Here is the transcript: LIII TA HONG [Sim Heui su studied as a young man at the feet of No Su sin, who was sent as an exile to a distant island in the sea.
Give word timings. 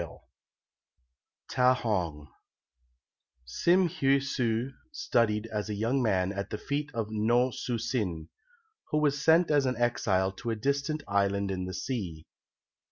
LIII 0.01 0.17
TA 1.51 1.73
HONG 1.75 2.27
[Sim 3.45 3.87
Heui 3.87 4.19
su 4.19 4.71
studied 4.91 5.45
as 5.53 5.69
a 5.69 5.75
young 5.75 6.01
man 6.01 6.31
at 6.33 6.49
the 6.49 6.57
feet 6.57 6.89
of 6.95 7.11
No 7.11 7.51
Su 7.51 7.77
sin, 7.77 8.29
who 8.89 8.97
was 8.97 9.21
sent 9.21 9.51
as 9.51 9.67
an 9.67 9.77
exile 9.77 10.31
to 10.31 10.49
a 10.49 10.55
distant 10.55 11.03
island 11.07 11.51
in 11.51 11.65
the 11.65 11.73
sea. 11.75 12.25